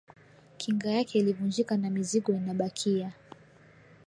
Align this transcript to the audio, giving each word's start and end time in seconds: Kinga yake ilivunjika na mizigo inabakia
Kinga 0.57 0.89
yake 0.91 1.19
ilivunjika 1.19 1.77
na 1.77 1.89
mizigo 1.89 2.31
inabakia 2.33 3.11